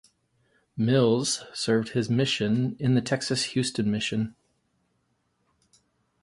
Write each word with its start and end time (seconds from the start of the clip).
Mills 0.75 1.43
served 1.53 1.89
his 1.89 2.09
mission 2.09 2.75
in 2.79 2.95
the 2.95 3.03
Texas 3.03 3.43
Houston 3.53 3.91
Mission. 3.91 4.35